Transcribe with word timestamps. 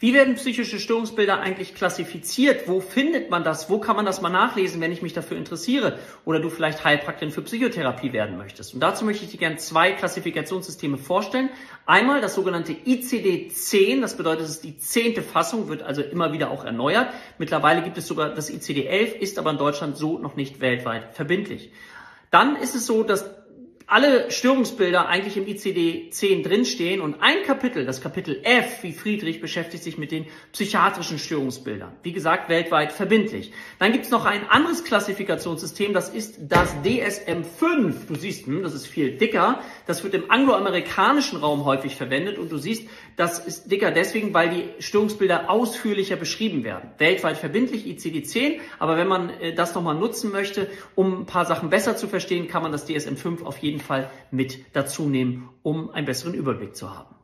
Wie 0.00 0.14
werden 0.14 0.36
psychische 0.36 0.78
Störungsbilder 0.78 1.40
eigentlich 1.40 1.74
klassifiziert? 1.74 2.68
Wo 2.68 2.80
findet 2.80 3.30
man 3.30 3.42
das? 3.42 3.68
Wo 3.68 3.80
kann 3.80 3.96
man 3.96 4.06
das 4.06 4.20
mal 4.20 4.28
nachlesen, 4.28 4.80
wenn 4.80 4.92
ich 4.92 5.02
mich 5.02 5.12
dafür 5.12 5.36
interessiere? 5.36 5.98
Oder 6.24 6.38
du 6.38 6.50
vielleicht 6.50 6.84
Heilpraktikerin 6.84 7.32
für 7.32 7.42
Psychotherapie 7.42 8.12
werden 8.12 8.38
möchtest? 8.38 8.74
Und 8.74 8.80
dazu 8.80 9.04
möchte 9.04 9.24
ich 9.24 9.32
dir 9.32 9.38
gerne 9.38 9.56
zwei 9.56 9.90
Klassifikationssysteme 9.90 10.98
vorstellen. 10.98 11.50
Einmal 11.84 12.20
das 12.20 12.36
sogenannte 12.36 12.74
ICD-10, 12.74 14.00
das 14.00 14.16
bedeutet, 14.16 14.44
es 14.44 14.50
ist 14.50 14.64
die 14.64 14.78
zehnte 14.78 15.20
Fassung, 15.20 15.66
wird 15.66 15.82
also 15.82 16.02
immer 16.02 16.32
wieder 16.32 16.52
auch 16.52 16.64
erneuert. 16.64 17.08
Mittlerweile 17.38 17.82
gibt 17.82 17.98
es 17.98 18.06
sogar 18.06 18.32
das 18.32 18.52
ICD-11, 18.52 19.14
ist 19.14 19.36
aber 19.36 19.50
in 19.50 19.58
Deutschland 19.58 19.96
so 19.96 20.16
noch 20.20 20.36
nicht 20.36 20.60
weltweit 20.60 21.16
verbindlich. 21.16 21.72
Dann 22.30 22.54
ist 22.54 22.76
es 22.76 22.86
so, 22.86 23.02
dass 23.02 23.37
alle 23.88 24.30
Störungsbilder 24.30 25.08
eigentlich 25.08 25.38
im 25.38 25.46
ICD-10 25.46 26.42
drinstehen 26.42 27.00
und 27.00 27.16
ein 27.20 27.42
Kapitel, 27.46 27.86
das 27.86 28.02
Kapitel 28.02 28.40
F, 28.44 28.82
wie 28.82 28.92
Friedrich, 28.92 29.40
beschäftigt 29.40 29.82
sich 29.82 29.96
mit 29.96 30.12
den 30.12 30.26
psychiatrischen 30.52 31.18
Störungsbildern. 31.18 31.92
Wie 32.02 32.12
gesagt, 32.12 32.50
weltweit 32.50 32.92
verbindlich. 32.92 33.50
Dann 33.78 33.92
gibt's 33.92 34.10
noch 34.10 34.26
ein 34.26 34.46
anderes 34.50 34.84
Klassifikationssystem, 34.84 35.94
das 35.94 36.10
ist 36.10 36.36
das 36.38 36.74
DSM-5. 36.84 37.94
Du 38.08 38.14
siehst, 38.14 38.46
hm, 38.46 38.62
das 38.62 38.74
ist 38.74 38.86
viel 38.86 39.16
dicker. 39.16 39.60
Das 39.86 40.04
wird 40.04 40.12
im 40.12 40.30
angloamerikanischen 40.30 41.38
Raum 41.38 41.64
häufig 41.64 41.96
verwendet 41.96 42.36
und 42.36 42.52
du 42.52 42.58
siehst, 42.58 42.86
das 43.16 43.38
ist 43.38 43.72
dicker 43.72 43.90
deswegen, 43.90 44.34
weil 44.34 44.50
die 44.50 44.82
Störungsbilder 44.82 45.48
ausführlicher 45.48 46.16
beschrieben 46.16 46.62
werden. 46.62 46.90
Weltweit 46.98 47.38
verbindlich 47.38 47.86
ICD-10, 47.86 48.58
aber 48.78 48.98
wenn 48.98 49.08
man 49.08 49.30
äh, 49.40 49.54
das 49.54 49.74
nochmal 49.74 49.94
nutzen 49.94 50.30
möchte, 50.30 50.68
um 50.94 51.22
ein 51.22 51.26
paar 51.26 51.46
Sachen 51.46 51.70
besser 51.70 51.96
zu 51.96 52.06
verstehen, 52.06 52.48
kann 52.48 52.62
man 52.62 52.70
das 52.70 52.86
DSM-5 52.86 53.44
auf 53.44 53.56
jeden 53.58 53.77
jeden 53.78 53.86
Fall 53.86 54.10
mit 54.30 54.76
dazu 54.76 55.08
nehmen, 55.08 55.50
um 55.62 55.90
einen 55.90 56.06
besseren 56.06 56.34
Überblick 56.34 56.74
zu 56.74 56.90
haben. 56.90 57.14